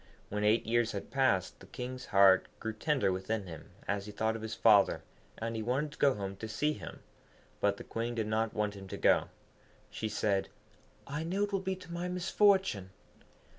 When 0.29 0.43
eight 0.43 0.65
years 0.65 0.93
had 0.93 1.11
passed, 1.11 1.59
the 1.59 1.67
King's 1.67 2.07
heart 2.07 2.47
grew 2.59 2.73
tender 2.73 3.11
within 3.11 3.45
him 3.45 3.69
as 3.87 4.07
he 4.07 4.11
thought 4.11 4.35
of 4.35 4.41
his 4.41 4.55
father, 4.55 5.03
and 5.37 5.55
he 5.55 5.61
wanted 5.61 5.91
to 5.91 5.99
go 5.99 6.15
home 6.15 6.37
to 6.37 6.47
see 6.47 6.73
him. 6.73 7.01
But 7.59 7.77
the 7.77 7.83
Queen 7.83 8.15
did 8.15 8.25
not 8.25 8.55
want 8.55 8.73
him 8.73 8.87
to 8.87 8.97
go. 8.97 9.27
She 9.91 10.09
said, 10.09 10.49
'I 11.05 11.25
know 11.25 11.43
it 11.43 11.51
will 11.53 11.59
be 11.59 11.75
to 11.75 11.93
my 11.93 12.07
misfortune.' 12.07 12.89